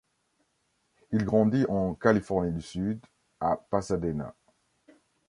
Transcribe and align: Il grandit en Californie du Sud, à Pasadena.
Il 1.11 1.25
grandit 1.25 1.67
en 1.69 1.93
Californie 1.93 2.51
du 2.53 2.63
Sud, 2.63 3.05
à 3.39 3.55
Pasadena. 3.69 4.33